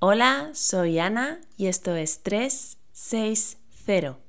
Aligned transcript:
Hola, 0.00 0.50
soy 0.54 1.00
Ana 1.00 1.40
y 1.56 1.66
esto 1.66 1.96
es 1.96 2.22
360. 2.22 4.27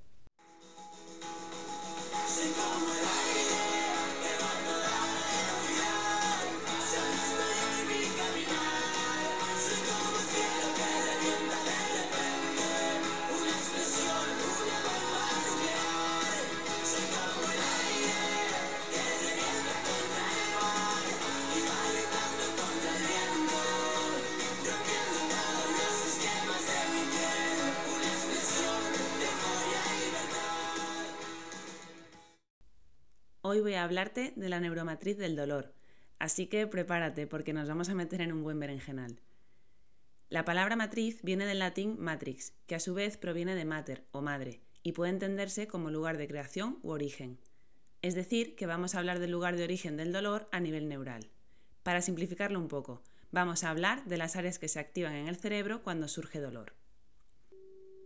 Hablarte 33.84 34.34
de 34.36 34.50
la 34.50 34.60
neuromatriz 34.60 35.18
del 35.18 35.36
dolor, 35.36 35.74
así 36.20 36.48
que 36.48 36.68
prepárate 36.68 37.28
porque 37.28 37.54
nos 37.54 37.68
vamos 37.68 37.90
a 37.90 37.96
meter 37.96 38.22
en 38.22 38.32
un 38.32 38.44
buen 38.44 38.60
berenjenal. 38.60 39.20
La 40.30 40.46
palabra 40.46 40.76
matriz 40.76 41.24
viene 41.24 41.46
del 41.46 41.60
latín 41.60 41.96
matrix, 42.00 42.54
que 42.68 42.76
a 42.76 42.80
su 42.80 42.94
vez 42.94 43.18
proviene 43.18 43.56
de 43.56 43.66
mater 43.66 44.06
o 44.12 44.22
madre, 44.22 44.62
y 44.84 44.92
puede 44.92 45.12
entenderse 45.12 45.68
como 45.68 45.90
lugar 45.90 46.18
de 46.18 46.28
creación 46.28 46.80
u 46.84 46.92
origen. 46.92 47.40
Es 48.02 48.16
decir, 48.16 48.56
que 48.56 48.68
vamos 48.68 48.94
a 48.94 49.00
hablar 49.00 49.20
del 49.20 49.32
lugar 49.32 49.56
de 49.56 49.64
origen 49.64 49.98
del 49.98 50.14
dolor 50.14 50.48
a 50.52 50.60
nivel 50.60 50.88
neural. 50.88 51.32
Para 51.84 52.02
simplificarlo 52.02 52.60
un 52.60 52.68
poco, 52.68 53.02
vamos 53.32 53.64
a 53.64 53.72
hablar 53.72 54.06
de 54.06 54.18
las 54.18 54.36
áreas 54.36 54.60
que 54.60 54.68
se 54.68 54.80
activan 54.80 55.16
en 55.16 55.28
el 55.28 55.38
cerebro 55.38 55.82
cuando 55.84 56.08
surge 56.08 56.40
dolor. 56.40 56.76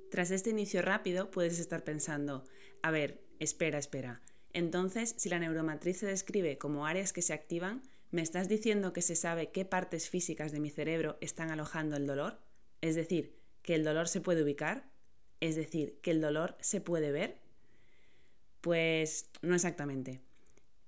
Tras 0.10 0.32
este 0.32 0.52
inicio 0.52 0.82
rápido 0.82 1.30
puedes 1.32 1.60
estar 1.60 1.84
pensando, 1.84 2.44
a 2.82 2.92
ver, 2.92 3.24
espera, 3.40 3.80
espera, 3.80 4.22
entonces, 4.54 5.16
si 5.18 5.30
la 5.30 5.40
neuromatriz 5.40 5.98
se 5.98 6.06
describe 6.06 6.58
como 6.58 6.86
áreas 6.86 7.12
que 7.12 7.22
se 7.22 7.34
activan, 7.34 7.82
¿me 8.12 8.22
estás 8.22 8.48
diciendo 8.48 8.94
que 8.94 9.02
se 9.02 9.16
sabe 9.16 9.52
qué 9.52 9.66
partes 9.66 10.10
físicas 10.10 10.52
de 10.52 10.60
mi 10.60 10.70
cerebro 10.70 11.18
están 11.22 11.50
alojando 11.50 11.96
el 11.98 12.06
dolor? 12.06 12.40
Es 12.82 12.96
decir, 12.96 13.36
que 13.64 13.76
el 13.76 13.84
dolor 13.84 14.08
se 14.08 14.22
puede 14.22 14.44
ubicar? 14.44 14.90
Es 15.40 15.56
decir, 15.56 16.00
que 16.02 16.12
el 16.12 16.22
dolor 16.22 16.56
se 16.60 16.82
puede 16.82 17.12
ver? 17.12 17.40
Pues 18.62 19.30
no 19.42 19.56
exactamente. 19.56 20.22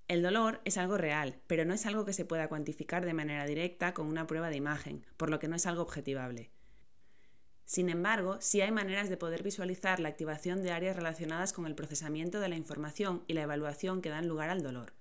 El 0.07 0.21
dolor 0.21 0.61
es 0.65 0.77
algo 0.77 0.97
real, 0.97 1.41
pero 1.47 1.65
no 1.65 1.73
es 1.73 1.87
algo 1.87 2.05
que 2.05 2.13
se 2.13 2.25
pueda 2.25 2.47
cuantificar 2.47 3.03
de 3.05 3.15
manera 3.15 3.45
directa 3.47 3.95
con 3.95 4.05
una 4.05 4.27
prueba 4.27 4.51
de 4.51 4.57
imagen, 4.57 5.03
por 5.17 5.31
lo 5.31 5.39
que 5.39 5.47
no 5.47 5.55
es 5.55 5.65
algo 5.65 5.81
objetivable. 5.81 6.51
Sin 7.65 7.89
embargo, 7.89 8.37
sí 8.39 8.61
hay 8.61 8.71
maneras 8.71 9.09
de 9.09 9.17
poder 9.17 9.41
visualizar 9.41 9.99
la 9.99 10.09
activación 10.09 10.61
de 10.61 10.71
áreas 10.71 10.95
relacionadas 10.95 11.51
con 11.51 11.65
el 11.65 11.73
procesamiento 11.73 12.39
de 12.39 12.49
la 12.49 12.55
información 12.55 13.23
y 13.27 13.33
la 13.33 13.41
evaluación 13.41 14.01
que 14.01 14.09
dan 14.09 14.27
lugar 14.27 14.49
al 14.49 14.61
dolor. 14.61 14.93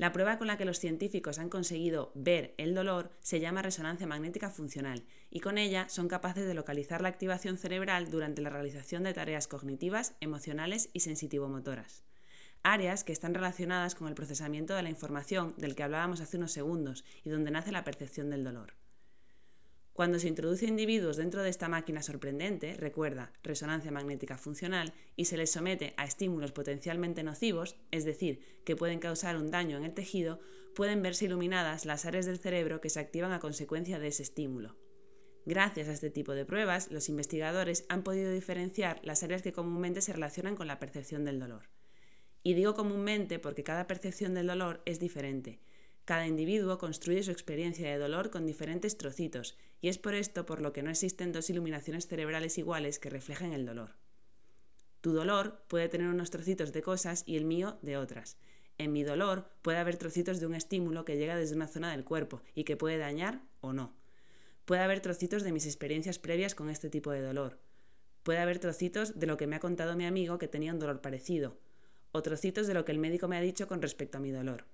La 0.00 0.12
prueba 0.12 0.38
con 0.38 0.46
la 0.46 0.56
que 0.56 0.64
los 0.64 0.78
científicos 0.78 1.38
han 1.38 1.50
conseguido 1.50 2.10
ver 2.14 2.54
el 2.56 2.74
dolor 2.74 3.10
se 3.20 3.38
llama 3.38 3.60
resonancia 3.60 4.06
magnética 4.06 4.48
funcional 4.48 5.04
y 5.28 5.40
con 5.40 5.58
ella 5.58 5.90
son 5.90 6.08
capaces 6.08 6.46
de 6.46 6.54
localizar 6.54 7.02
la 7.02 7.10
activación 7.10 7.58
cerebral 7.58 8.08
durante 8.08 8.40
la 8.40 8.48
realización 8.48 9.02
de 9.02 9.12
tareas 9.12 9.46
cognitivas, 9.46 10.14
emocionales 10.20 10.88
y 10.94 11.00
sensitivo-motoras. 11.00 12.04
Áreas 12.62 13.04
que 13.04 13.12
están 13.12 13.34
relacionadas 13.34 13.94
con 13.94 14.08
el 14.08 14.14
procesamiento 14.14 14.74
de 14.74 14.84
la 14.84 14.88
información 14.88 15.54
del 15.58 15.74
que 15.74 15.82
hablábamos 15.82 16.22
hace 16.22 16.38
unos 16.38 16.52
segundos 16.52 17.04
y 17.22 17.28
donde 17.28 17.50
nace 17.50 17.70
la 17.70 17.84
percepción 17.84 18.30
del 18.30 18.44
dolor. 18.44 18.79
Cuando 19.92 20.18
se 20.18 20.28
introduce 20.28 20.66
individuos 20.66 21.16
dentro 21.16 21.42
de 21.42 21.50
esta 21.50 21.68
máquina 21.68 22.02
sorprendente, 22.02 22.74
recuerda, 22.74 23.32
resonancia 23.42 23.90
magnética 23.90 24.38
funcional, 24.38 24.94
y 25.16 25.26
se 25.26 25.36
les 25.36 25.50
somete 25.50 25.94
a 25.96 26.04
estímulos 26.04 26.52
potencialmente 26.52 27.22
nocivos, 27.22 27.76
es 27.90 28.04
decir, 28.04 28.40
que 28.64 28.76
pueden 28.76 29.00
causar 29.00 29.36
un 29.36 29.50
daño 29.50 29.76
en 29.76 29.84
el 29.84 29.94
tejido, 29.94 30.40
pueden 30.74 31.02
verse 31.02 31.26
iluminadas 31.26 31.84
las 31.84 32.06
áreas 32.06 32.26
del 32.26 32.38
cerebro 32.38 32.80
que 32.80 32.90
se 32.90 33.00
activan 33.00 33.32
a 33.32 33.40
consecuencia 33.40 33.98
de 33.98 34.08
ese 34.08 34.22
estímulo. 34.22 34.76
Gracias 35.44 35.88
a 35.88 35.92
este 35.92 36.10
tipo 36.10 36.32
de 36.32 36.44
pruebas, 36.44 36.90
los 36.90 37.08
investigadores 37.08 37.84
han 37.88 38.02
podido 38.02 38.30
diferenciar 38.30 39.00
las 39.02 39.22
áreas 39.22 39.42
que 39.42 39.52
comúnmente 39.52 40.00
se 40.00 40.12
relacionan 40.12 40.54
con 40.54 40.66
la 40.66 40.78
percepción 40.78 41.24
del 41.24 41.40
dolor. 41.40 41.68
Y 42.42 42.54
digo 42.54 42.74
comúnmente 42.74 43.38
porque 43.38 43.64
cada 43.64 43.86
percepción 43.86 44.34
del 44.34 44.46
dolor 44.46 44.82
es 44.86 45.00
diferente, 45.00 45.60
cada 46.10 46.26
individuo 46.26 46.76
construye 46.76 47.22
su 47.22 47.30
experiencia 47.30 47.88
de 47.88 47.96
dolor 47.96 48.30
con 48.30 48.44
diferentes 48.44 48.98
trocitos, 48.98 49.56
y 49.80 49.86
es 49.86 49.96
por 49.96 50.14
esto 50.14 50.44
por 50.44 50.60
lo 50.60 50.72
que 50.72 50.82
no 50.82 50.90
existen 50.90 51.30
dos 51.30 51.50
iluminaciones 51.50 52.08
cerebrales 52.08 52.58
iguales 52.58 52.98
que 52.98 53.10
reflejen 53.10 53.52
el 53.52 53.64
dolor. 53.64 53.94
Tu 55.02 55.12
dolor 55.12 55.62
puede 55.68 55.88
tener 55.88 56.08
unos 56.08 56.32
trocitos 56.32 56.72
de 56.72 56.82
cosas 56.82 57.22
y 57.26 57.36
el 57.36 57.44
mío 57.44 57.78
de 57.82 57.96
otras. 57.96 58.38
En 58.76 58.92
mi 58.92 59.04
dolor 59.04 59.52
puede 59.62 59.78
haber 59.78 59.98
trocitos 59.98 60.40
de 60.40 60.46
un 60.46 60.56
estímulo 60.56 61.04
que 61.04 61.16
llega 61.16 61.36
desde 61.36 61.54
una 61.54 61.68
zona 61.68 61.92
del 61.92 62.02
cuerpo 62.02 62.42
y 62.56 62.64
que 62.64 62.76
puede 62.76 62.98
dañar 62.98 63.42
o 63.60 63.72
no. 63.72 63.94
Puede 64.64 64.82
haber 64.82 64.98
trocitos 64.98 65.44
de 65.44 65.52
mis 65.52 65.66
experiencias 65.66 66.18
previas 66.18 66.56
con 66.56 66.70
este 66.70 66.90
tipo 66.90 67.12
de 67.12 67.22
dolor. 67.22 67.60
Puede 68.24 68.40
haber 68.40 68.58
trocitos 68.58 69.20
de 69.20 69.28
lo 69.28 69.36
que 69.36 69.46
me 69.46 69.54
ha 69.54 69.60
contado 69.60 69.94
mi 69.94 70.06
amigo 70.06 70.38
que 70.38 70.48
tenía 70.48 70.72
un 70.72 70.80
dolor 70.80 71.02
parecido, 71.02 71.56
o 72.10 72.20
trocitos 72.20 72.66
de 72.66 72.74
lo 72.74 72.84
que 72.84 72.90
el 72.90 72.98
médico 72.98 73.28
me 73.28 73.36
ha 73.36 73.40
dicho 73.40 73.68
con 73.68 73.80
respecto 73.80 74.18
a 74.18 74.20
mi 74.20 74.32
dolor 74.32 74.64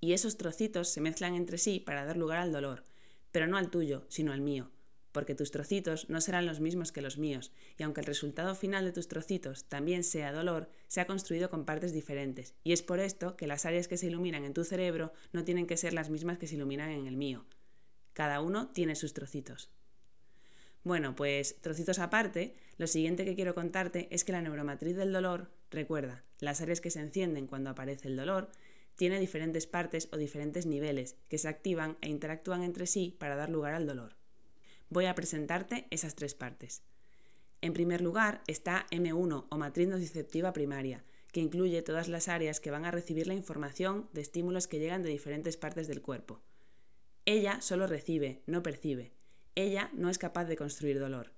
y 0.00 0.12
esos 0.12 0.36
trocitos 0.36 0.88
se 0.88 1.00
mezclan 1.00 1.34
entre 1.34 1.58
sí 1.58 1.80
para 1.80 2.04
dar 2.04 2.16
lugar 2.16 2.38
al 2.38 2.52
dolor, 2.52 2.84
pero 3.30 3.46
no 3.46 3.56
al 3.56 3.70
tuyo, 3.70 4.04
sino 4.08 4.32
al 4.32 4.40
mío, 4.40 4.70
porque 5.12 5.34
tus 5.34 5.50
trocitos 5.50 6.08
no 6.08 6.20
serán 6.20 6.46
los 6.46 6.60
mismos 6.60 6.92
que 6.92 7.02
los 7.02 7.18
míos, 7.18 7.52
y 7.76 7.82
aunque 7.82 8.00
el 8.00 8.06
resultado 8.06 8.54
final 8.54 8.84
de 8.84 8.92
tus 8.92 9.08
trocitos 9.08 9.64
también 9.64 10.04
sea 10.04 10.32
dolor, 10.32 10.70
se 10.88 11.00
ha 11.00 11.06
construido 11.06 11.50
con 11.50 11.64
partes 11.64 11.92
diferentes, 11.92 12.54
y 12.64 12.72
es 12.72 12.82
por 12.82 13.00
esto 13.00 13.36
que 13.36 13.46
las 13.46 13.66
áreas 13.66 13.88
que 13.88 13.96
se 13.96 14.06
iluminan 14.06 14.44
en 14.44 14.54
tu 14.54 14.64
cerebro 14.64 15.12
no 15.32 15.44
tienen 15.44 15.66
que 15.66 15.76
ser 15.76 15.92
las 15.92 16.10
mismas 16.10 16.38
que 16.38 16.46
se 16.46 16.56
iluminan 16.56 16.90
en 16.90 17.06
el 17.06 17.16
mío. 17.16 17.44
Cada 18.12 18.40
uno 18.40 18.68
tiene 18.68 18.94
sus 18.94 19.12
trocitos. 19.12 19.70
Bueno, 20.82 21.14
pues 21.14 21.60
trocitos 21.60 21.98
aparte, 21.98 22.56
lo 22.78 22.86
siguiente 22.86 23.26
que 23.26 23.34
quiero 23.34 23.54
contarte 23.54 24.08
es 24.10 24.24
que 24.24 24.32
la 24.32 24.40
neuromatriz 24.40 24.96
del 24.96 25.12
dolor, 25.12 25.50
recuerda, 25.70 26.24
las 26.40 26.62
áreas 26.62 26.80
que 26.80 26.90
se 26.90 27.00
encienden 27.00 27.46
cuando 27.46 27.68
aparece 27.68 28.08
el 28.08 28.16
dolor, 28.16 28.50
tiene 29.00 29.18
diferentes 29.18 29.66
partes 29.66 30.10
o 30.12 30.18
diferentes 30.18 30.66
niveles 30.66 31.16
que 31.30 31.38
se 31.38 31.48
activan 31.48 31.96
e 32.02 32.10
interactúan 32.10 32.62
entre 32.62 32.86
sí 32.86 33.16
para 33.18 33.34
dar 33.34 33.48
lugar 33.48 33.72
al 33.72 33.86
dolor. 33.86 34.14
Voy 34.90 35.06
a 35.06 35.14
presentarte 35.14 35.86
esas 35.88 36.14
tres 36.14 36.34
partes. 36.34 36.82
En 37.62 37.72
primer 37.72 38.02
lugar 38.02 38.42
está 38.46 38.84
M1 38.90 39.46
o 39.48 39.56
matriz 39.56 39.88
nociceptiva 39.88 40.52
primaria, 40.52 41.02
que 41.32 41.40
incluye 41.40 41.80
todas 41.80 42.08
las 42.08 42.28
áreas 42.28 42.60
que 42.60 42.70
van 42.70 42.84
a 42.84 42.90
recibir 42.90 43.26
la 43.26 43.32
información 43.32 44.10
de 44.12 44.20
estímulos 44.20 44.68
que 44.68 44.78
llegan 44.78 45.02
de 45.02 45.08
diferentes 45.08 45.56
partes 45.56 45.88
del 45.88 46.02
cuerpo. 46.02 46.42
Ella 47.24 47.62
solo 47.62 47.86
recibe, 47.86 48.42
no 48.44 48.62
percibe. 48.62 49.14
Ella 49.54 49.88
no 49.94 50.10
es 50.10 50.18
capaz 50.18 50.44
de 50.44 50.56
construir 50.56 51.00
dolor. 51.00 51.32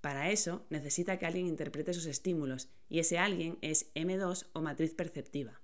Para 0.00 0.30
eso 0.30 0.64
necesita 0.70 1.18
que 1.18 1.26
alguien 1.26 1.46
interprete 1.46 1.92
sus 1.92 2.06
estímulos, 2.06 2.70
y 2.88 3.00
ese 3.00 3.18
alguien 3.18 3.58
es 3.60 3.92
M2 3.94 4.46
o 4.54 4.62
matriz 4.62 4.94
perceptiva. 4.94 5.60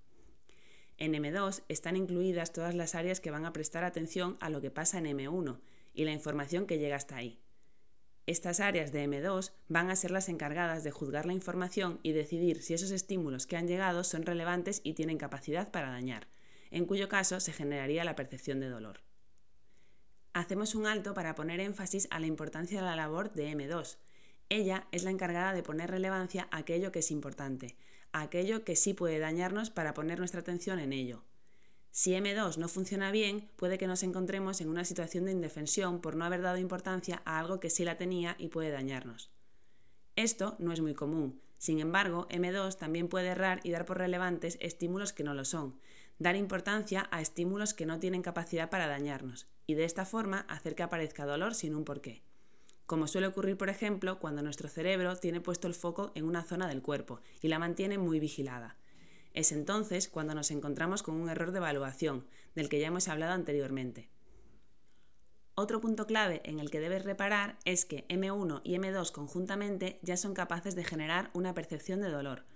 En 0.99 1.15
M2 1.15 1.63
están 1.69 1.97
incluidas 1.97 2.53
todas 2.53 2.75
las 2.75 2.97
áreas 2.97 3.21
que 3.21 3.31
van 3.31 3.47
a 3.47 3.53
prestar 3.53 3.85
atención 3.85 4.37
a 4.41 4.51
lo 4.51 4.61
que 4.61 4.73
pasa 4.73 4.99
en 4.99 5.07
M1 5.07 5.61
y 5.95 6.05
la 6.05 6.13
información 6.13 6.67
que 6.67 6.79
llega 6.79 6.97
hasta 6.97 7.17
ahí. 7.17 7.41
Estas 8.27 8.61
áreas 8.61 8.93
de 8.93 9.09
M2 9.09 9.53
van 9.69 9.91
a 9.91 9.97
ser 9.97 10.11
las 10.11 10.29
encargadas 10.29 10.85
de 10.85 10.91
juzgar 10.91 11.25
la 11.25 11.33
información 11.33 12.01
y 12.03 12.13
decidir 12.13 12.63
si 12.63 12.75
esos 12.75 12.91
estímulos 12.91 13.47
que 13.47 13.57
han 13.57 13.69
llegado 13.69 14.05
son 14.05 14.27
relevantes 14.27 14.81
y 14.85 14.93
tienen 14.93 15.19
capacidad 15.19 15.71
para 15.71 15.91
dañar, 15.91 16.27
en 16.71 16.85
cuyo 16.85 17.09
caso 17.09 17.41
se 17.41 17.53
generaría 17.53 18.05
la 18.05 18.17
percepción 18.17 18.61
de 18.61 18.69
dolor. 18.69 19.01
Hacemos 20.35 20.75
un 20.75 20.87
alto 20.87 21.15
para 21.15 21.35
poner 21.35 21.61
énfasis 21.61 22.07
a 22.11 22.21
la 22.21 22.27
importancia 22.27 22.81
de 22.81 22.87
la 22.87 22.97
labor 22.97 23.33
de 23.33 23.51
M2. 23.53 23.97
Ella 24.51 24.89
es 24.93 25.05
la 25.05 25.11
encargada 25.11 25.53
de 25.53 25.62
poner 25.62 25.91
relevancia 25.91 26.49
a 26.51 26.59
aquello 26.59 26.93
que 26.93 26.99
es 26.99 27.11
importante, 27.11 27.77
aquello 28.12 28.64
que 28.64 28.76
sí 28.76 28.94
puede 28.94 29.19
dañarnos 29.19 29.70
para 29.70 29.94
poner 29.94 30.19
nuestra 30.19 30.40
atención 30.40 30.78
en 30.78 30.93
ello. 30.93 31.25
Si 31.90 32.12
M2 32.12 32.58
no 32.58 32.69
funciona 32.69 33.10
bien, 33.10 33.50
puede 33.56 33.78
que 33.78 33.87
nos 33.87 34.02
encontremos 34.02 34.60
en 34.60 34.69
una 34.69 34.84
situación 34.84 35.25
de 35.25 35.32
indefensión 35.32 36.00
por 36.00 36.16
no 36.16 36.25
haber 36.25 36.43
dado 36.43 36.58
importancia 36.58 37.22
a 37.25 37.38
algo 37.38 37.60
que 37.60 37.70
sí 37.70 37.84
la 37.84 37.96
tenía 37.96 38.37
y 38.38 38.49
puede 38.49 38.70
dañarnos. 38.70 39.31
Esto 40.14 40.56
no 40.58 40.72
es 40.72 40.81
muy 40.81 40.94
común. 40.94 41.40
Sin 41.56 41.81
embargo, 41.81 42.28
M2 42.28 42.76
también 42.76 43.08
puede 43.08 43.28
errar 43.28 43.60
y 43.64 43.70
dar 43.70 43.84
por 43.84 43.99
relevantes 43.99 44.58
estímulos 44.60 45.12
que 45.12 45.25
no 45.25 45.34
lo 45.34 45.44
son, 45.44 45.78
dar 46.19 46.37
importancia 46.37 47.08
a 47.10 47.20
estímulos 47.20 47.75
que 47.75 47.87
no 47.87 47.99
tienen 47.99 48.22
capacidad 48.22 48.70
para 48.70 48.87
dañarnos, 48.87 49.49
y 49.66 49.75
de 49.75 49.84
esta 49.84 50.05
forma 50.05 50.40
hacer 50.49 50.76
que 50.76 50.84
aparezca 50.84 51.26
dolor 51.26 51.55
sin 51.55 51.75
un 51.75 51.84
porqué 51.84 52.28
como 52.88 53.06
suele 53.06 53.26
ocurrir, 53.26 53.58
por 53.58 53.69
ejemplo, 53.69 54.19
cuando 54.19 54.40
nuestro 54.40 54.67
cerebro 54.67 55.14
tiene 55.14 55.43
puesto 55.43 55.69
el 55.69 55.75
foco 55.75 56.11
en 56.14 56.25
una 56.25 56.43
zona 56.43 56.67
del 56.67 56.81
cuerpo 56.81 57.20
y 57.43 57.49
la 57.49 57.58
mantiene 57.58 57.99
muy 57.99 58.19
vigilada. 58.19 58.79
Es 59.35 59.52
entonces 59.52 60.08
cuando 60.08 60.35
nos 60.35 60.50
encontramos 60.50 61.02
con 61.02 61.14
un 61.17 61.29
error 61.29 61.52
de 61.52 61.58
evaluación, 61.58 62.26
del 62.55 62.70
que 62.70 62.81
ya 62.81 62.87
hemos 62.87 63.08
hablado 63.08 63.35
anteriormente. 63.35 64.08
Otro 65.55 65.82
punto 65.82 66.06
clave 66.06 66.40
en 66.44 66.61
el 66.61 66.70
que 66.70 66.81
debes 66.81 67.05
reparar 67.05 67.58
es 67.67 67.85
que 67.85 68.08
M1 68.08 68.62
y 68.64 68.76
M2 68.76 69.12
conjuntamente 69.12 69.99
ya 70.00 70.17
son 70.17 70.32
capaces 70.32 70.75
de 70.75 70.84
generar 70.84 71.29
una 71.34 71.52
percepción 71.52 72.00
de 72.00 72.08
dolor. 72.08 72.46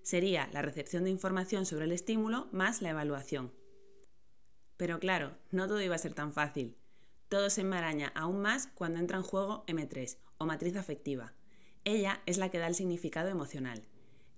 Sería 0.00 0.48
la 0.54 0.62
recepción 0.62 1.04
de 1.04 1.10
información 1.10 1.66
sobre 1.66 1.84
el 1.84 1.92
estímulo 1.92 2.48
más 2.50 2.80
la 2.80 2.88
evaluación. 2.88 3.52
Pero 4.78 4.98
claro, 5.00 5.36
no 5.50 5.68
todo 5.68 5.82
iba 5.82 5.96
a 5.96 5.98
ser 5.98 6.14
tan 6.14 6.32
fácil. 6.32 6.78
Todo 7.32 7.48
se 7.48 7.62
enmaraña 7.62 8.12
aún 8.14 8.42
más 8.42 8.68
cuando 8.74 9.00
entra 9.00 9.16
en 9.16 9.22
juego 9.22 9.64
M3 9.66 10.18
o 10.36 10.44
matriz 10.44 10.76
afectiva. 10.76 11.32
Ella 11.82 12.20
es 12.26 12.36
la 12.36 12.50
que 12.50 12.58
da 12.58 12.66
el 12.66 12.74
significado 12.74 13.30
emocional. 13.30 13.86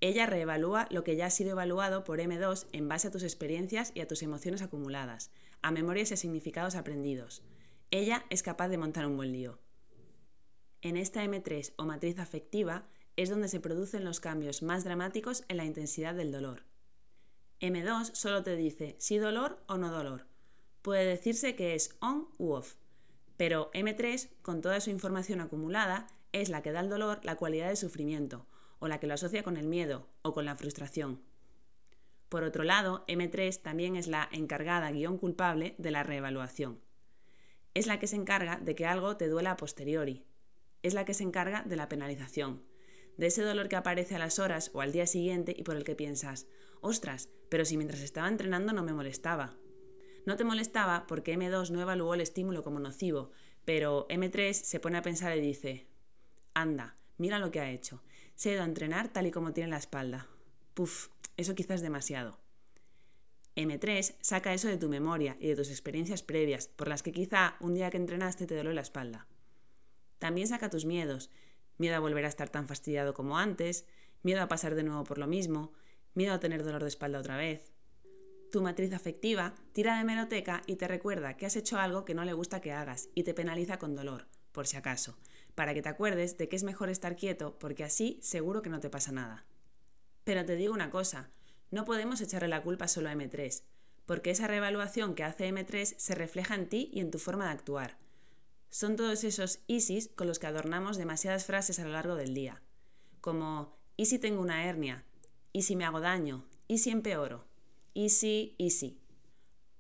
Ella 0.00 0.26
reevalúa 0.26 0.86
lo 0.92 1.02
que 1.02 1.16
ya 1.16 1.26
ha 1.26 1.30
sido 1.30 1.50
evaluado 1.50 2.04
por 2.04 2.20
M2 2.20 2.68
en 2.70 2.88
base 2.88 3.08
a 3.08 3.10
tus 3.10 3.24
experiencias 3.24 3.90
y 3.96 4.00
a 4.00 4.06
tus 4.06 4.22
emociones 4.22 4.62
acumuladas, 4.62 5.32
a 5.60 5.72
memorias 5.72 6.12
y 6.12 6.16
significados 6.16 6.76
aprendidos. 6.76 7.42
Ella 7.90 8.26
es 8.30 8.44
capaz 8.44 8.68
de 8.68 8.78
montar 8.78 9.06
un 9.06 9.16
buen 9.16 9.32
lío. 9.32 9.58
En 10.80 10.96
esta 10.96 11.24
M3 11.24 11.72
o 11.76 11.86
matriz 11.86 12.20
afectiva 12.20 12.86
es 13.16 13.28
donde 13.28 13.48
se 13.48 13.58
producen 13.58 14.04
los 14.04 14.20
cambios 14.20 14.62
más 14.62 14.84
dramáticos 14.84 15.42
en 15.48 15.56
la 15.56 15.64
intensidad 15.64 16.14
del 16.14 16.30
dolor. 16.30 16.62
M2 17.60 18.14
solo 18.14 18.44
te 18.44 18.54
dice 18.54 18.94
si 19.00 19.18
dolor 19.18 19.64
o 19.66 19.78
no 19.78 19.90
dolor. 19.90 20.28
Puede 20.80 21.06
decirse 21.06 21.56
que 21.56 21.74
es 21.74 21.96
on 22.00 22.28
u 22.38 22.52
off. 22.52 22.76
Pero 23.36 23.70
M3, 23.72 24.28
con 24.42 24.60
toda 24.60 24.80
su 24.80 24.90
información 24.90 25.40
acumulada, 25.40 26.06
es 26.32 26.48
la 26.48 26.62
que 26.62 26.72
da 26.72 26.80
al 26.80 26.88
dolor 26.88 27.20
la 27.22 27.36
cualidad 27.36 27.68
de 27.68 27.76
sufrimiento, 27.76 28.46
o 28.78 28.88
la 28.88 29.00
que 29.00 29.06
lo 29.06 29.14
asocia 29.14 29.42
con 29.42 29.56
el 29.56 29.66
miedo 29.66 30.08
o 30.22 30.32
con 30.32 30.44
la 30.44 30.56
frustración. 30.56 31.22
Por 32.28 32.42
otro 32.42 32.64
lado, 32.64 33.04
M3 33.06 33.62
también 33.62 33.96
es 33.96 34.06
la 34.06 34.28
encargada 34.32 34.90
guion 34.90 35.18
culpable 35.18 35.74
de 35.78 35.90
la 35.90 36.02
reevaluación. 36.02 36.80
Es 37.74 37.86
la 37.86 37.98
que 37.98 38.06
se 38.06 38.16
encarga 38.16 38.58
de 38.58 38.74
que 38.74 38.86
algo 38.86 39.16
te 39.16 39.28
duela 39.28 39.52
a 39.52 39.56
posteriori. 39.56 40.24
Es 40.82 40.94
la 40.94 41.04
que 41.04 41.14
se 41.14 41.22
encarga 41.22 41.62
de 41.62 41.76
la 41.76 41.88
penalización, 41.88 42.62
de 43.16 43.28
ese 43.28 43.42
dolor 43.42 43.68
que 43.68 43.76
aparece 43.76 44.16
a 44.16 44.18
las 44.18 44.38
horas 44.38 44.70
o 44.74 44.80
al 44.80 44.92
día 44.92 45.06
siguiente 45.06 45.54
y 45.56 45.62
por 45.62 45.76
el 45.76 45.84
que 45.84 45.94
piensas, 45.94 46.46
ostras, 46.80 47.28
pero 47.48 47.64
si 47.64 47.76
mientras 47.76 48.00
estaba 48.00 48.28
entrenando 48.28 48.72
no 48.72 48.82
me 48.82 48.92
molestaba. 48.92 49.56
No 50.26 50.36
te 50.36 50.44
molestaba 50.44 51.06
porque 51.06 51.36
M2 51.36 51.70
no 51.70 51.80
evaluó 51.80 52.14
el 52.14 52.20
estímulo 52.20 52.62
como 52.64 52.80
nocivo, 52.80 53.30
pero 53.64 54.06
M3 54.08 54.52
se 54.52 54.80
pone 54.80 54.98
a 54.98 55.02
pensar 55.02 55.36
y 55.36 55.40
dice, 55.40 55.86
anda, 56.54 56.96
mira 57.18 57.38
lo 57.38 57.50
que 57.50 57.60
ha 57.60 57.70
hecho, 57.70 58.02
se 58.34 58.50
ha 58.50 58.52
ido 58.54 58.62
a 58.62 58.66
entrenar 58.66 59.08
tal 59.08 59.26
y 59.26 59.30
como 59.30 59.52
tiene 59.52 59.70
la 59.70 59.78
espalda. 59.78 60.28
Puf, 60.74 61.08
eso 61.36 61.54
quizás 61.54 61.76
es 61.76 61.82
demasiado. 61.82 62.38
M3 63.56 64.16
saca 64.20 64.52
eso 64.52 64.68
de 64.68 64.78
tu 64.78 64.88
memoria 64.88 65.36
y 65.38 65.48
de 65.48 65.56
tus 65.56 65.70
experiencias 65.70 66.22
previas, 66.22 66.66
por 66.68 66.88
las 66.88 67.02
que 67.02 67.12
quizá 67.12 67.56
un 67.60 67.74
día 67.74 67.90
que 67.90 67.96
entrenaste 67.96 68.46
te 68.46 68.56
dolió 68.56 68.72
la 68.72 68.80
espalda. 68.80 69.28
También 70.18 70.48
saca 70.48 70.70
tus 70.70 70.86
miedos, 70.86 71.30
miedo 71.78 71.96
a 71.96 72.00
volver 72.00 72.24
a 72.24 72.28
estar 72.28 72.48
tan 72.48 72.66
fastidiado 72.66 73.14
como 73.14 73.38
antes, 73.38 73.86
miedo 74.22 74.42
a 74.42 74.48
pasar 74.48 74.74
de 74.74 74.82
nuevo 74.82 75.04
por 75.04 75.18
lo 75.18 75.26
mismo, 75.26 75.72
miedo 76.14 76.34
a 76.34 76.40
tener 76.40 76.64
dolor 76.64 76.82
de 76.82 76.88
espalda 76.88 77.20
otra 77.20 77.36
vez. 77.36 77.73
Tu 78.54 78.62
matriz 78.62 78.92
afectiva 78.92 79.52
tira 79.72 79.98
de 79.98 80.04
meroteca 80.04 80.62
y 80.68 80.76
te 80.76 80.86
recuerda 80.86 81.36
que 81.36 81.44
has 81.44 81.56
hecho 81.56 81.76
algo 81.76 82.04
que 82.04 82.14
no 82.14 82.24
le 82.24 82.34
gusta 82.34 82.60
que 82.60 82.70
hagas 82.70 83.08
y 83.12 83.24
te 83.24 83.34
penaliza 83.34 83.80
con 83.80 83.96
dolor, 83.96 84.28
por 84.52 84.68
si 84.68 84.76
acaso, 84.76 85.18
para 85.56 85.74
que 85.74 85.82
te 85.82 85.88
acuerdes 85.88 86.38
de 86.38 86.48
que 86.48 86.54
es 86.54 86.62
mejor 86.62 86.88
estar 86.88 87.16
quieto 87.16 87.58
porque 87.58 87.82
así 87.82 88.20
seguro 88.22 88.62
que 88.62 88.70
no 88.70 88.78
te 88.78 88.90
pasa 88.90 89.10
nada. 89.10 89.44
Pero 90.22 90.44
te 90.44 90.54
digo 90.54 90.72
una 90.72 90.90
cosa, 90.90 91.32
no 91.72 91.84
podemos 91.84 92.20
echarle 92.20 92.46
la 92.46 92.62
culpa 92.62 92.86
solo 92.86 93.08
a 93.08 93.14
M3, 93.14 93.64
porque 94.06 94.30
esa 94.30 94.46
reevaluación 94.46 95.16
que 95.16 95.24
hace 95.24 95.52
M3 95.52 95.96
se 95.96 96.14
refleja 96.14 96.54
en 96.54 96.68
ti 96.68 96.90
y 96.92 97.00
en 97.00 97.10
tu 97.10 97.18
forma 97.18 97.46
de 97.46 97.54
actuar. 97.54 97.98
Son 98.70 98.94
todos 98.94 99.24
esos 99.24 99.64
ISIS 99.66 100.10
con 100.14 100.28
los 100.28 100.38
que 100.38 100.46
adornamos 100.46 100.96
demasiadas 100.96 101.44
frases 101.44 101.80
a 101.80 101.84
lo 101.86 101.90
largo 101.90 102.14
del 102.14 102.34
día, 102.34 102.62
como 103.20 103.76
¿y 103.96 104.06
si 104.06 104.20
tengo 104.20 104.40
una 104.40 104.64
hernia? 104.64 105.04
¿Y 105.52 105.62
si 105.62 105.74
me 105.74 105.84
hago 105.84 106.00
daño? 106.00 106.44
¿Y 106.68 106.78
si 106.78 106.90
empeoro? 106.90 107.52
¿Y 107.94 108.10
si, 108.10 108.56
y 108.58 108.70
si? 108.70 109.00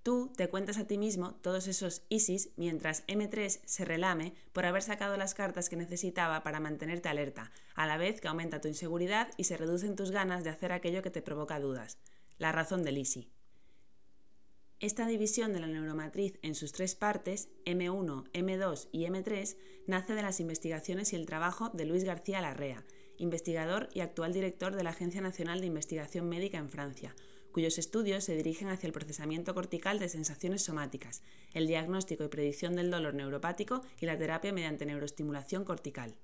Tú 0.04 0.30
te 0.36 0.48
cuentas 0.48 0.78
a 0.78 0.86
ti 0.86 0.98
mismo 0.98 1.34
todos 1.36 1.66
esos 1.66 2.02
ISIS 2.10 2.50
mientras 2.56 3.04
M3 3.08 3.60
se 3.64 3.84
relame 3.84 4.34
por 4.52 4.66
haber 4.66 4.82
sacado 4.82 5.16
las 5.16 5.34
cartas 5.34 5.68
que 5.68 5.76
necesitaba 5.76 6.44
para 6.44 6.60
mantenerte 6.60 7.08
alerta, 7.08 7.50
a 7.74 7.86
la 7.86 7.96
vez 7.96 8.20
que 8.20 8.28
aumenta 8.28 8.60
tu 8.60 8.68
inseguridad 8.68 9.30
y 9.36 9.44
se 9.44 9.56
reducen 9.56 9.96
tus 9.96 10.12
ganas 10.12 10.44
de 10.44 10.50
hacer 10.50 10.70
aquello 10.70 11.02
que 11.02 11.10
te 11.10 11.22
provoca 11.22 11.58
dudas. 11.58 11.98
La 12.38 12.52
razón 12.52 12.84
del 12.84 12.98
ISI. 12.98 13.32
Esta 14.78 15.06
división 15.06 15.52
de 15.52 15.60
la 15.60 15.66
neuromatriz 15.66 16.38
en 16.42 16.54
sus 16.54 16.72
tres 16.72 16.94
partes, 16.94 17.48
M1, 17.64 18.30
M2 18.32 18.88
y 18.92 19.06
M3, 19.06 19.56
nace 19.86 20.14
de 20.14 20.22
las 20.22 20.38
investigaciones 20.38 21.12
y 21.12 21.16
el 21.16 21.26
trabajo 21.26 21.70
de 21.70 21.86
Luis 21.86 22.04
García 22.04 22.42
Larrea, 22.42 22.84
investigador 23.16 23.88
y 23.92 24.00
actual 24.00 24.32
director 24.32 24.76
de 24.76 24.84
la 24.84 24.90
Agencia 24.90 25.20
Nacional 25.20 25.60
de 25.60 25.66
Investigación 25.66 26.28
Médica 26.28 26.58
en 26.58 26.68
Francia, 26.68 27.14
cuyos 27.54 27.78
estudios 27.78 28.24
se 28.24 28.34
dirigen 28.34 28.68
hacia 28.68 28.88
el 28.88 28.92
procesamiento 28.92 29.54
cortical 29.54 30.00
de 30.00 30.08
sensaciones 30.08 30.64
somáticas, 30.64 31.22
el 31.52 31.68
diagnóstico 31.68 32.24
y 32.24 32.28
predicción 32.28 32.74
del 32.74 32.90
dolor 32.90 33.14
neuropático 33.14 33.82
y 34.00 34.06
la 34.06 34.18
terapia 34.18 34.52
mediante 34.52 34.84
neuroestimulación 34.84 35.64
cortical. 35.64 36.16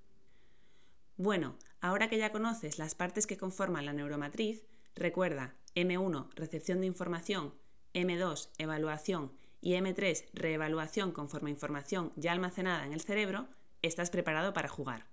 Bueno, 1.17 1.57
ahora 1.81 2.09
que 2.09 2.19
ya 2.19 2.33
conoces 2.33 2.81
las 2.81 2.97
partes 2.97 3.29
que 3.29 3.37
conforman 3.37 3.87
la 3.87 3.93
neuromatriz, 3.93 4.65
recuerda 4.97 5.55
M1, 5.77 6.31
recepción 6.35 6.81
de 6.81 6.89
información, 6.89 7.55
M2, 7.95 8.49
evaluación 8.59 9.31
y 9.61 9.75
M3, 9.75 10.31
reevaluación 10.33 11.13
conforme 11.13 11.51
información 11.51 12.13
ya 12.17 12.33
almacenada 12.33 12.85
en 12.85 12.93
el 12.93 13.03
cerebro, 13.03 13.47
estás 13.83 14.11
preparado 14.11 14.53
para 14.53 14.69
jugar. 14.69 15.07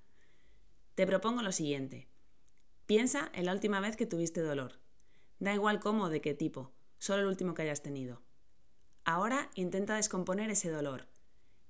Te 0.96 1.06
propongo 1.06 1.44
lo 1.44 1.52
siguiente. 1.52 2.08
Piensa 2.88 3.30
en 3.36 3.46
la 3.46 3.54
última 3.54 3.82
vez 3.82 3.96
que 3.96 4.08
tuviste 4.08 4.42
dolor. 4.42 4.80
Da 5.40 5.54
igual 5.54 5.80
cómo 5.80 6.06
o 6.06 6.10
de 6.10 6.22
qué 6.22 6.34
tipo, 6.34 6.72
solo 6.98 7.22
el 7.22 7.28
último 7.28 7.54
que 7.54 7.62
hayas 7.62 7.82
tenido. 7.82 8.22
Ahora 9.06 9.50
intenta 9.56 9.96
descomponer 9.96 10.50
ese 10.50 10.70
dolor. 10.70 11.08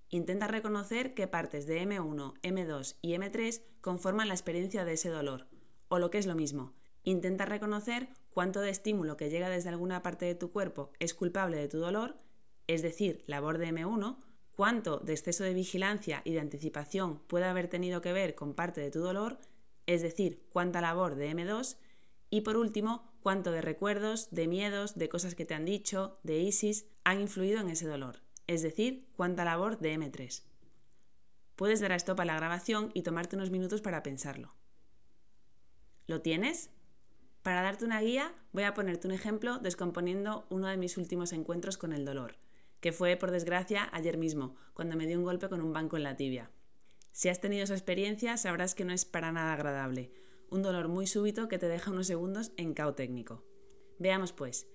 Intenta 0.09 0.47
reconocer 0.47 1.13
qué 1.13 1.27
partes 1.27 1.67
de 1.67 1.81
M1, 1.81 2.33
M2 2.41 2.95
y 3.01 3.13
M3 3.13 3.61
conforman 3.81 4.29
la 4.29 4.33
experiencia 4.33 4.85
de 4.85 4.93
ese 4.93 5.09
dolor. 5.09 5.47
O 5.89 5.99
lo 5.99 6.09
que 6.09 6.17
es 6.17 6.25
lo 6.25 6.35
mismo, 6.35 6.73
intenta 7.03 7.45
reconocer 7.45 8.09
cuánto 8.29 8.61
de 8.61 8.69
estímulo 8.69 9.17
que 9.17 9.29
llega 9.29 9.49
desde 9.49 9.69
alguna 9.69 10.01
parte 10.01 10.25
de 10.25 10.35
tu 10.35 10.51
cuerpo 10.51 10.91
es 10.99 11.13
culpable 11.13 11.57
de 11.57 11.67
tu 11.67 11.79
dolor, 11.79 12.15
es 12.67 12.81
decir, 12.81 13.23
labor 13.27 13.57
de 13.57 13.67
M1, 13.67 14.17
cuánto 14.55 14.97
de 14.99 15.13
exceso 15.13 15.43
de 15.43 15.53
vigilancia 15.53 16.21
y 16.25 16.33
de 16.33 16.39
anticipación 16.39 17.19
puede 17.27 17.45
haber 17.45 17.67
tenido 17.67 18.01
que 18.01 18.13
ver 18.13 18.33
con 18.33 18.53
parte 18.55 18.81
de 18.81 18.91
tu 18.91 18.99
dolor, 18.99 19.39
es 19.85 20.01
decir, 20.01 20.47
cuánta 20.51 20.81
labor 20.81 21.15
de 21.15 21.31
M2, 21.31 21.77
y 22.29 22.41
por 22.41 22.57
último, 22.57 23.13
cuánto 23.27 23.51
de 23.51 23.59
recuerdos, 23.59 24.29
de 24.31 24.47
miedos, 24.47 24.95
de 24.95 25.09
cosas 25.09 25.35
que 25.35 25.43
te 25.43 25.53
han 25.53 25.65
dicho, 25.65 26.17
de 26.23 26.39
ISIS, 26.39 26.85
han 27.03 27.19
influido 27.19 27.59
en 27.59 27.67
ese 27.67 27.85
dolor, 27.85 28.21
es 28.47 28.61
decir, 28.61 29.05
cuánta 29.17 29.43
labor 29.43 29.79
de 29.79 29.99
M3. 29.99 30.43
Puedes 31.57 31.81
dar 31.81 31.91
a 31.91 31.97
stop 31.97 32.21
a 32.21 32.23
la 32.23 32.37
grabación 32.37 32.89
y 32.93 33.01
tomarte 33.01 33.35
unos 33.35 33.49
minutos 33.49 33.81
para 33.81 34.01
pensarlo. 34.01 34.55
¿Lo 36.05 36.21
tienes? 36.21 36.69
Para 37.41 37.61
darte 37.63 37.83
una 37.83 37.99
guía, 37.99 38.33
voy 38.53 38.63
a 38.63 38.73
ponerte 38.73 39.07
un 39.07 39.13
ejemplo 39.13 39.59
descomponiendo 39.59 40.47
uno 40.49 40.67
de 40.67 40.77
mis 40.77 40.95
últimos 40.95 41.33
encuentros 41.33 41.77
con 41.77 41.91
el 41.91 42.05
dolor, 42.05 42.37
que 42.79 42.93
fue, 42.93 43.17
por 43.17 43.31
desgracia, 43.31 43.89
ayer 43.91 44.17
mismo, 44.17 44.55
cuando 44.73 44.95
me 44.95 45.05
dio 45.05 45.17
un 45.17 45.25
golpe 45.25 45.49
con 45.49 45.59
un 45.59 45.73
banco 45.73 45.97
en 45.97 46.03
la 46.03 46.15
tibia. 46.15 46.49
Si 47.11 47.27
has 47.27 47.41
tenido 47.41 47.65
esa 47.65 47.73
experiencia, 47.73 48.37
sabrás 48.37 48.73
que 48.73 48.85
no 48.85 48.93
es 48.93 49.03
para 49.03 49.33
nada 49.33 49.51
agradable, 49.51 50.13
un 50.49 50.61
dolor 50.61 50.87
muy 50.87 51.07
súbito 51.07 51.47
que 51.47 51.59
te 51.59 51.67
deja 51.67 51.91
unos 51.91 52.07
segundos 52.07 52.51
en 52.57 52.73
cao 52.73 52.93
técnico. 52.93 53.43
Veamos 53.99 54.33
pues. 54.33 54.67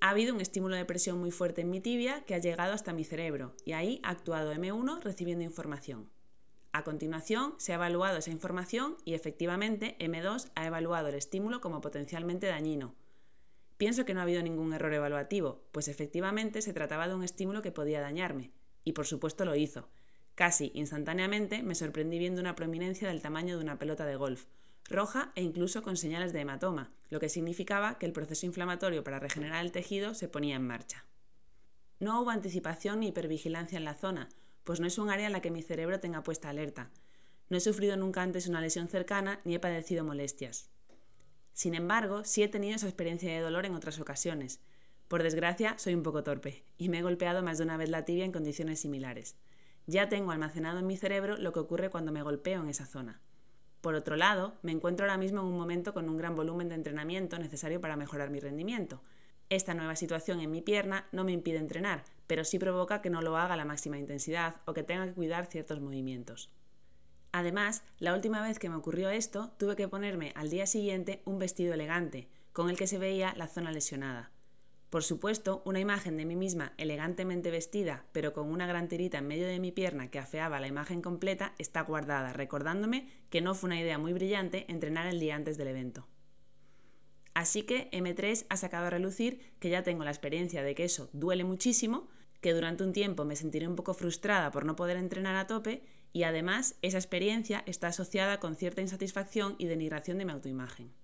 Ha 0.00 0.10
habido 0.10 0.34
un 0.34 0.40
estímulo 0.40 0.76
de 0.76 0.84
presión 0.84 1.18
muy 1.18 1.30
fuerte 1.30 1.62
en 1.62 1.70
mi 1.70 1.80
tibia 1.80 2.24
que 2.24 2.34
ha 2.34 2.38
llegado 2.38 2.72
hasta 2.72 2.92
mi 2.92 3.04
cerebro 3.04 3.54
y 3.64 3.72
ahí 3.72 4.00
ha 4.02 4.10
actuado 4.10 4.52
M1 4.52 5.00
recibiendo 5.02 5.44
información. 5.44 6.10
A 6.72 6.82
continuación 6.82 7.54
se 7.58 7.72
ha 7.72 7.76
evaluado 7.76 8.18
esa 8.18 8.32
información 8.32 8.96
y 9.04 9.14
efectivamente 9.14 9.96
M2 10.00 10.50
ha 10.54 10.66
evaluado 10.66 11.08
el 11.08 11.14
estímulo 11.14 11.60
como 11.60 11.80
potencialmente 11.80 12.48
dañino. 12.48 12.96
Pienso 13.76 14.04
que 14.04 14.12
no 14.12 14.20
ha 14.20 14.24
habido 14.24 14.42
ningún 14.42 14.72
error 14.72 14.92
evaluativo, 14.92 15.64
pues 15.72 15.88
efectivamente 15.88 16.62
se 16.62 16.72
trataba 16.72 17.08
de 17.08 17.14
un 17.14 17.22
estímulo 17.24 17.62
que 17.62 17.72
podía 17.72 18.00
dañarme, 18.00 18.52
y 18.82 18.92
por 18.92 19.06
supuesto 19.06 19.44
lo 19.44 19.54
hizo. 19.54 19.88
Casi 20.34 20.72
instantáneamente 20.74 21.62
me 21.62 21.74
sorprendí 21.76 22.18
viendo 22.18 22.40
una 22.40 22.56
prominencia 22.56 23.08
del 23.08 23.22
tamaño 23.22 23.56
de 23.56 23.62
una 23.62 23.78
pelota 23.78 24.04
de 24.04 24.16
golf, 24.16 24.46
roja 24.88 25.32
e 25.34 25.42
incluso 25.42 25.82
con 25.82 25.96
señales 25.96 26.32
de 26.32 26.40
hematoma, 26.40 26.90
lo 27.10 27.20
que 27.20 27.28
significaba 27.28 27.98
que 27.98 28.06
el 28.06 28.12
proceso 28.12 28.46
inflamatorio 28.46 29.04
para 29.04 29.18
regenerar 29.18 29.64
el 29.64 29.72
tejido 29.72 30.14
se 30.14 30.28
ponía 30.28 30.56
en 30.56 30.66
marcha. 30.66 31.04
No 32.00 32.20
hubo 32.20 32.30
anticipación 32.30 33.00
ni 33.00 33.08
hipervigilancia 33.08 33.78
en 33.78 33.84
la 33.84 33.94
zona, 33.94 34.28
pues 34.64 34.80
no 34.80 34.86
es 34.86 34.98
un 34.98 35.10
área 35.10 35.26
en 35.26 35.32
la 35.32 35.40
que 35.40 35.50
mi 35.50 35.62
cerebro 35.62 36.00
tenga 36.00 36.22
puesta 36.22 36.48
alerta. 36.48 36.90
No 37.48 37.56
he 37.56 37.60
sufrido 37.60 37.96
nunca 37.96 38.22
antes 38.22 38.48
una 38.48 38.60
lesión 38.60 38.88
cercana 38.88 39.40
ni 39.44 39.54
he 39.54 39.60
padecido 39.60 40.04
molestias. 40.04 40.70
Sin 41.52 41.74
embargo, 41.74 42.24
sí 42.24 42.42
he 42.42 42.48
tenido 42.48 42.74
esa 42.74 42.88
experiencia 42.88 43.32
de 43.32 43.40
dolor 43.40 43.64
en 43.64 43.74
otras 43.74 44.00
ocasiones. 44.00 44.60
Por 45.08 45.22
desgracia, 45.22 45.78
soy 45.78 45.94
un 45.94 46.02
poco 46.02 46.24
torpe 46.24 46.64
y 46.78 46.88
me 46.88 46.98
he 46.98 47.02
golpeado 47.02 47.42
más 47.42 47.58
de 47.58 47.64
una 47.64 47.76
vez 47.76 47.90
la 47.90 48.04
tibia 48.04 48.24
en 48.24 48.32
condiciones 48.32 48.80
similares. 48.80 49.36
Ya 49.86 50.08
tengo 50.08 50.32
almacenado 50.32 50.78
en 50.78 50.86
mi 50.86 50.96
cerebro 50.96 51.36
lo 51.36 51.52
que 51.52 51.60
ocurre 51.60 51.90
cuando 51.90 52.10
me 52.10 52.22
golpeo 52.22 52.62
en 52.62 52.70
esa 52.70 52.86
zona. 52.86 53.20
Por 53.84 53.96
otro 53.96 54.16
lado, 54.16 54.54
me 54.62 54.72
encuentro 54.72 55.04
ahora 55.04 55.18
mismo 55.18 55.42
en 55.42 55.46
un 55.48 55.58
momento 55.58 55.92
con 55.92 56.08
un 56.08 56.16
gran 56.16 56.34
volumen 56.34 56.70
de 56.70 56.74
entrenamiento 56.74 57.38
necesario 57.38 57.82
para 57.82 57.96
mejorar 57.96 58.30
mi 58.30 58.40
rendimiento. 58.40 59.02
Esta 59.50 59.74
nueva 59.74 59.94
situación 59.94 60.40
en 60.40 60.50
mi 60.50 60.62
pierna 60.62 61.06
no 61.12 61.22
me 61.22 61.32
impide 61.32 61.58
entrenar, 61.58 62.02
pero 62.26 62.46
sí 62.46 62.58
provoca 62.58 63.02
que 63.02 63.10
no 63.10 63.20
lo 63.20 63.36
haga 63.36 63.52
a 63.52 63.56
la 63.58 63.66
máxima 63.66 63.98
intensidad 63.98 64.56
o 64.64 64.72
que 64.72 64.84
tenga 64.84 65.04
que 65.04 65.12
cuidar 65.12 65.44
ciertos 65.44 65.82
movimientos. 65.82 66.50
Además, 67.30 67.82
la 67.98 68.14
última 68.14 68.40
vez 68.40 68.58
que 68.58 68.70
me 68.70 68.76
ocurrió 68.76 69.10
esto, 69.10 69.52
tuve 69.58 69.76
que 69.76 69.86
ponerme 69.86 70.32
al 70.34 70.48
día 70.48 70.66
siguiente 70.66 71.20
un 71.26 71.38
vestido 71.38 71.74
elegante, 71.74 72.30
con 72.54 72.70
el 72.70 72.78
que 72.78 72.86
se 72.86 72.96
veía 72.96 73.34
la 73.36 73.48
zona 73.48 73.70
lesionada. 73.70 74.30
Por 74.94 75.02
supuesto, 75.02 75.60
una 75.64 75.80
imagen 75.80 76.16
de 76.16 76.24
mí 76.24 76.36
misma 76.36 76.72
elegantemente 76.78 77.50
vestida, 77.50 78.06
pero 78.12 78.32
con 78.32 78.48
una 78.48 78.68
gran 78.68 78.86
tirita 78.86 79.18
en 79.18 79.26
medio 79.26 79.48
de 79.48 79.58
mi 79.58 79.72
pierna 79.72 80.08
que 80.08 80.20
afeaba 80.20 80.60
la 80.60 80.68
imagen 80.68 81.02
completa, 81.02 81.52
está 81.58 81.80
guardada, 81.80 82.32
recordándome 82.32 83.08
que 83.28 83.40
no 83.40 83.56
fue 83.56 83.66
una 83.66 83.80
idea 83.80 83.98
muy 83.98 84.12
brillante 84.12 84.66
entrenar 84.68 85.08
el 85.08 85.18
día 85.18 85.34
antes 85.34 85.58
del 85.58 85.66
evento. 85.66 86.06
Así 87.34 87.64
que 87.64 87.90
M3 87.90 88.46
ha 88.48 88.56
sacado 88.56 88.86
a 88.86 88.90
relucir 88.90 89.40
que 89.58 89.68
ya 89.68 89.82
tengo 89.82 90.04
la 90.04 90.12
experiencia 90.12 90.62
de 90.62 90.76
que 90.76 90.84
eso 90.84 91.10
duele 91.12 91.42
muchísimo, 91.42 92.08
que 92.40 92.52
durante 92.52 92.84
un 92.84 92.92
tiempo 92.92 93.24
me 93.24 93.34
sentiré 93.34 93.66
un 93.66 93.74
poco 93.74 93.94
frustrada 93.94 94.52
por 94.52 94.64
no 94.64 94.76
poder 94.76 94.96
entrenar 94.96 95.34
a 95.34 95.48
tope 95.48 95.82
y 96.12 96.22
además 96.22 96.76
esa 96.82 96.98
experiencia 96.98 97.64
está 97.66 97.88
asociada 97.88 98.38
con 98.38 98.54
cierta 98.54 98.80
insatisfacción 98.80 99.56
y 99.58 99.66
denigración 99.66 100.18
de 100.18 100.24
mi 100.24 100.30
autoimagen. 100.30 100.94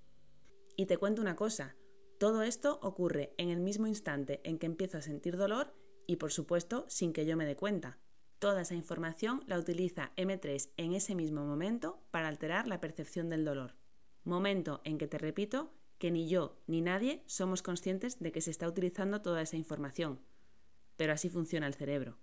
Y 0.77 0.87
te 0.87 0.97
cuento 0.97 1.21
una 1.21 1.35
cosa, 1.35 1.75
todo 2.21 2.43
esto 2.43 2.79
ocurre 2.83 3.33
en 3.39 3.49
el 3.49 3.61
mismo 3.61 3.87
instante 3.87 4.43
en 4.45 4.59
que 4.59 4.67
empiezo 4.67 4.99
a 4.99 5.01
sentir 5.01 5.39
dolor 5.39 5.73
y 6.07 6.17
por 6.17 6.31
supuesto 6.31 6.85
sin 6.87 7.15
que 7.15 7.25
yo 7.25 7.35
me 7.35 7.47
dé 7.47 7.57
cuenta. 7.57 7.99
Toda 8.39 8.61
esa 8.61 8.75
información 8.75 9.43
la 9.47 9.59
utiliza 9.59 10.13
M3 10.19 10.69
en 10.77 10.93
ese 10.93 11.15
mismo 11.15 11.47
momento 11.47 12.03
para 12.11 12.29
alterar 12.29 12.67
la 12.67 12.79
percepción 12.79 13.31
del 13.31 13.47
dolor. 13.47 13.75
Momento 14.23 14.83
en 14.85 14.99
que 14.99 15.07
te 15.07 15.17
repito 15.17 15.73
que 15.97 16.11
ni 16.11 16.29
yo 16.29 16.61
ni 16.67 16.83
nadie 16.83 17.23
somos 17.25 17.63
conscientes 17.63 18.19
de 18.19 18.33
que 18.33 18.43
se 18.43 18.51
está 18.51 18.69
utilizando 18.69 19.23
toda 19.23 19.41
esa 19.41 19.57
información. 19.57 20.21
Pero 20.99 21.15
así 21.15 21.31
funciona 21.31 21.67
el 21.67 21.75
cerebro. 21.75 22.19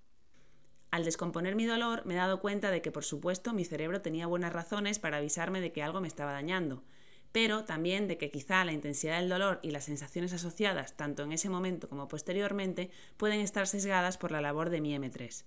Al 0.92 1.06
descomponer 1.06 1.56
mi 1.56 1.66
dolor 1.66 2.06
me 2.06 2.13
he 2.13 2.18
dado 2.18 2.39
cuenta 2.39 2.70
de 2.70 2.84
que 2.84 2.92
por 2.92 3.04
supuesto 3.04 3.51
mi 3.51 3.66
cerebro 3.66 4.00
tenía 4.04 4.27
buenas 4.27 4.54
razones 4.54 5.00
para 5.00 5.18
avisarme 5.18 5.60
de 5.60 5.72
que 5.72 5.82
algo 5.82 6.01
me 6.01 6.08
estaba 6.08 6.34
dañando, 6.34 6.84
pero 7.31 7.65
también 7.65 8.07
de 8.07 8.17
que 8.17 8.31
quizá 8.31 8.63
la 8.65 8.74
intensidad 8.74 9.19
del 9.19 9.29
dolor 9.29 9.60
y 9.62 9.72
las 9.72 9.86
sensaciones 9.86 10.34
asociadas, 10.34 10.96
tanto 10.96 11.24
en 11.24 11.34
ese 11.34 11.50
momento 11.50 11.89
como 11.89 12.07
posteriormente, 12.07 12.89
pueden 13.17 13.41
estar 13.41 13.67
sesgadas 13.67 14.17
por 14.17 14.31
la 14.31 14.41
labor 14.41 14.69
de 14.69 14.81
mi 14.81 14.96
M3. 14.96 15.46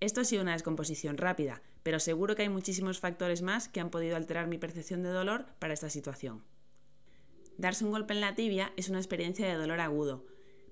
Esto 0.00 0.22
ha 0.22 0.24
sido 0.24 0.42
una 0.42 0.52
descomposición 0.52 1.18
rápida, 1.18 1.62
pero 1.82 2.00
seguro 2.00 2.34
que 2.34 2.42
hay 2.42 2.48
muchísimos 2.48 3.00
factores 3.00 3.42
más 3.42 3.68
que 3.68 3.80
han 3.80 3.90
podido 3.90 4.16
alterar 4.16 4.46
mi 4.46 4.58
percepción 4.58 5.02
de 5.02 5.10
dolor 5.10 5.46
para 5.58 5.74
esta 5.74 5.90
situación. 5.90 6.42
Darse 7.58 7.84
un 7.84 7.90
golpe 7.90 8.14
en 8.14 8.22
la 8.22 8.34
tibia 8.34 8.72
es 8.76 8.88
una 8.88 8.98
experiencia 8.98 9.46
de 9.46 9.54
dolor 9.54 9.80
agudo, 9.80 10.24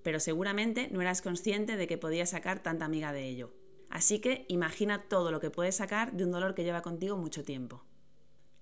pero 0.02 0.20
seguramente 0.20 0.88
no 0.90 1.02
eras 1.02 1.20
consciente 1.20 1.76
de 1.76 1.87
que 1.87 1.98
podías 1.98 2.30
sacar 2.30 2.62
tanta 2.62 2.87
amiga 2.87 3.12
de 3.12 3.26
ello. 3.26 3.52
Así 3.90 4.20
que 4.20 4.46
imagina 4.48 5.02
todo 5.02 5.30
lo 5.30 5.40
que 5.40 5.50
puedes 5.50 5.76
sacar 5.76 6.12
de 6.12 6.25
un 6.25 6.30
dolor 6.30 6.54
que 6.54 6.64
lleva 6.64 6.80
contigo 6.80 7.16
mucho 7.18 7.44
tiempo. 7.44 7.84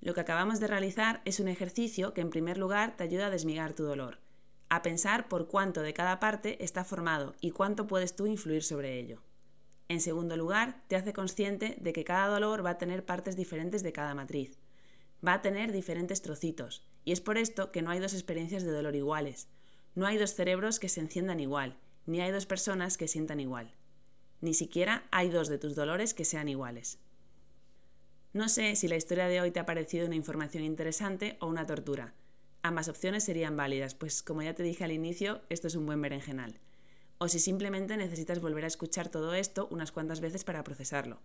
Lo 0.06 0.14
que 0.14 0.20
acabamos 0.20 0.60
de 0.60 0.68
realizar 0.68 1.20
es 1.24 1.40
un 1.40 1.48
ejercicio 1.48 2.14
que 2.14 2.20
en 2.20 2.30
primer 2.30 2.58
lugar 2.58 2.96
te 2.96 3.02
ayuda 3.02 3.26
a 3.26 3.30
desmigar 3.30 3.72
tu 3.72 3.82
dolor, 3.82 4.20
a 4.68 4.80
pensar 4.80 5.26
por 5.26 5.48
cuánto 5.48 5.82
de 5.82 5.94
cada 5.94 6.20
parte 6.20 6.62
está 6.62 6.84
formado 6.84 7.34
y 7.40 7.50
cuánto 7.50 7.88
puedes 7.88 8.14
tú 8.14 8.28
influir 8.28 8.62
sobre 8.62 9.00
ello. 9.00 9.20
En 9.88 10.00
segundo 10.00 10.36
lugar, 10.36 10.84
te 10.86 10.94
hace 10.94 11.12
consciente 11.12 11.76
de 11.80 11.92
que 11.92 12.04
cada 12.04 12.28
dolor 12.28 12.64
va 12.64 12.70
a 12.70 12.78
tener 12.78 13.04
partes 13.04 13.34
diferentes 13.34 13.82
de 13.82 13.92
cada 13.92 14.14
matriz. 14.14 14.60
Va 15.26 15.32
a 15.32 15.42
tener 15.42 15.72
diferentes 15.72 16.22
trocitos, 16.22 16.86
y 17.04 17.10
es 17.10 17.20
por 17.20 17.36
esto 17.36 17.72
que 17.72 17.82
no 17.82 17.90
hay 17.90 17.98
dos 17.98 18.14
experiencias 18.14 18.62
de 18.62 18.70
dolor 18.70 18.94
iguales. 18.94 19.48
No 19.96 20.06
hay 20.06 20.18
dos 20.18 20.34
cerebros 20.34 20.78
que 20.78 20.88
se 20.88 21.00
enciendan 21.00 21.40
igual, 21.40 21.80
ni 22.06 22.20
hay 22.20 22.30
dos 22.30 22.46
personas 22.46 22.96
que 22.96 23.08
sientan 23.08 23.40
igual. 23.40 23.74
Ni 24.40 24.54
siquiera 24.54 25.02
hay 25.10 25.30
dos 25.30 25.48
de 25.48 25.58
tus 25.58 25.74
dolores 25.74 26.14
que 26.14 26.24
sean 26.24 26.48
iguales. 26.48 27.00
No 28.36 28.50
sé 28.50 28.76
si 28.76 28.86
la 28.86 28.96
historia 28.96 29.28
de 29.28 29.40
hoy 29.40 29.50
te 29.50 29.60
ha 29.60 29.64
parecido 29.64 30.04
una 30.04 30.14
información 30.14 30.62
interesante 30.62 31.38
o 31.40 31.46
una 31.46 31.64
tortura. 31.64 32.12
Ambas 32.60 32.86
opciones 32.88 33.24
serían 33.24 33.56
válidas, 33.56 33.94
pues 33.94 34.22
como 34.22 34.42
ya 34.42 34.52
te 34.52 34.62
dije 34.62 34.84
al 34.84 34.92
inicio, 34.92 35.40
esto 35.48 35.68
es 35.68 35.74
un 35.74 35.86
buen 35.86 36.02
berenjenal. 36.02 36.60
O 37.16 37.28
si 37.28 37.38
simplemente 37.38 37.96
necesitas 37.96 38.42
volver 38.42 38.64
a 38.64 38.66
escuchar 38.66 39.08
todo 39.08 39.32
esto 39.32 39.68
unas 39.70 39.90
cuantas 39.90 40.20
veces 40.20 40.44
para 40.44 40.64
procesarlo, 40.64 41.18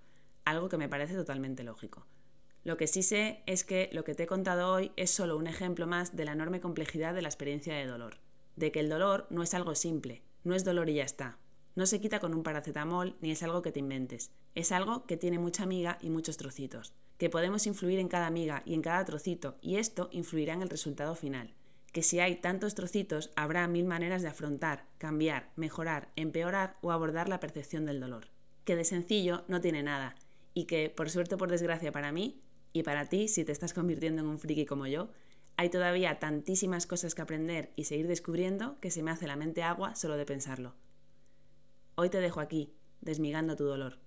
algo 0.46 0.70
que 0.70 0.78
me 0.78 0.88
parece 0.88 1.14
totalmente 1.16 1.66
lógico. 1.66 2.06
Lo 2.64 2.78
que 2.78 2.88
sí 2.88 3.04
sé 3.04 3.44
es 3.46 3.66
que 3.66 3.90
lo 3.92 4.06
que 4.06 4.16
te 4.16 4.24
he 4.24 4.28
contado 4.28 4.72
hoy 4.72 4.94
es 4.96 5.12
solo 5.12 5.36
un 5.36 5.48
ejemplo 5.48 5.88
más 5.88 6.16
de 6.16 6.24
la 6.24 6.32
enorme 6.32 6.62
complejidad 6.62 7.14
de 7.14 7.24
la 7.24 7.28
experiencia 7.28 7.76
de 7.76 7.88
dolor, 7.88 8.20
de 8.56 8.72
que 8.72 8.80
el 8.80 8.88
dolor 8.88 9.28
no 9.30 9.44
es 9.44 9.54
algo 9.54 9.76
simple, 9.76 10.22
no 10.46 10.56
es 10.56 10.64
dolor 10.64 10.90
y 10.90 10.94
ya 10.94 11.04
está. 11.04 11.38
No 11.82 11.88
se 11.88 12.00
quita 12.00 12.20
con 12.20 12.36
un 12.36 12.44
paracetamol 12.44 13.16
ni 13.22 13.32
es 13.32 13.42
algo 13.42 13.64
que 13.64 13.72
te 13.72 13.80
inventes, 13.80 14.30
es 14.54 14.72
algo 14.72 15.08
que 15.08 15.18
tiene 15.18 15.40
mucha 15.40 15.66
miga 15.66 15.98
y 16.00 16.12
muchos 16.12 16.38
trocitos 16.38 16.94
que 17.18 17.32
podemos 17.32 17.66
influir 17.66 17.98
en 17.98 18.08
cada 18.08 18.30
miga 18.30 18.62
y 18.68 18.76
en 18.76 18.84
cada 18.84 19.04
trocito, 19.04 19.58
y 19.64 19.78
esto 19.78 20.08
influirá 20.12 20.54
en 20.54 20.62
el 20.62 20.70
resultado 20.70 21.16
final. 21.16 21.56
Que 21.92 22.04
si 22.04 22.20
hay 22.20 22.36
tantos 22.36 22.76
trocitos, 22.76 23.32
habrá 23.36 23.68
mil 23.68 23.86
maneras 23.86 24.22
de 24.22 24.28
afrontar, 24.28 24.86
cambiar, 25.00 25.50
mejorar, 25.56 26.12
empeorar 26.16 26.78
o 26.82 26.92
abordar 26.92 27.28
la 27.30 27.40
percepción 27.40 27.88
del 27.88 28.00
dolor. 28.00 28.28
Que 28.64 28.76
de 28.76 28.86
sencillo 28.86 29.44
no 29.48 29.60
tiene 29.60 29.82
nada, 29.82 30.14
y 30.54 30.66
que, 30.66 30.92
por 30.92 31.10
suerte 31.10 31.34
o 31.34 31.38
por 31.40 31.50
desgracia 31.50 31.92
para 31.92 32.12
mí, 32.12 32.44
y 32.74 32.84
para 32.84 33.10
ti, 33.10 33.28
si 33.28 33.44
te 33.44 33.54
estás 33.54 33.74
convirtiendo 33.74 34.22
en 34.22 34.28
un 34.28 34.38
friki 34.38 34.68
como 34.68 34.86
yo, 34.86 35.10
hay 35.58 35.70
todavía 35.70 36.20
tantísimas 36.20 36.86
cosas 36.86 37.16
que 37.16 37.24
aprender 37.24 37.72
y 37.76 37.86
seguir 37.86 38.08
descubriendo 38.08 38.80
que 38.82 38.92
se 38.92 39.02
me 39.02 39.10
hace 39.10 39.26
la 39.26 39.36
mente 39.36 39.64
agua 39.64 39.96
solo 39.96 40.16
de 40.16 40.28
pensarlo. 40.28 40.76
Hoy 42.02 42.10
te 42.10 42.20
dejo 42.20 42.40
aquí, 42.40 42.74
desmigando 43.02 43.56
tu 43.56 43.64
dolor. 43.64 44.00